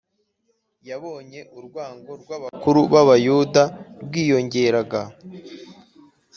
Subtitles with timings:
[0.89, 3.63] yabonye urwango rw’abakuru b’abayuda
[4.03, 5.01] rwiyongeraga,